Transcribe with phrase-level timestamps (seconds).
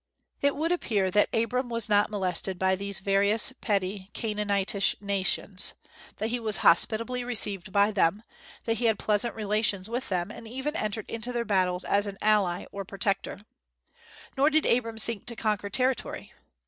[0.41, 5.73] It would appear that Abram was not molested by these various petty Canaanitish nations,
[6.17, 8.23] that he was hospitably received by them,
[8.65, 12.17] that he had pleasant relations with them, and even entered into their battles as an
[12.19, 13.41] ally or protector.
[14.35, 16.33] Nor did Abram seek to conquer territory.